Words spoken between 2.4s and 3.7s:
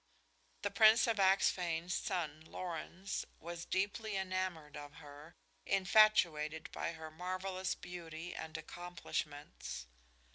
Lorenz, was